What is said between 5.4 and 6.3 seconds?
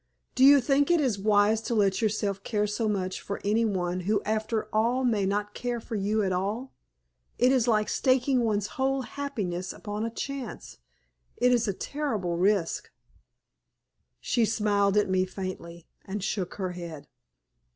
care for you